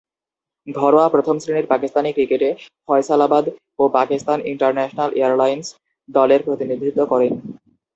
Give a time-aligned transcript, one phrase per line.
[0.67, 2.49] ঘরোয়া প্রথম-শ্রেণীর পাকিস্তানি ক্রিকেটে
[2.87, 3.45] ফয়সালাবাদ
[3.79, 5.65] ও পাকিস্তান ইন্টারন্যাশনাল এয়ারলাইন্স
[6.09, 7.33] দলের প্রতিনিধিত্ব করেন।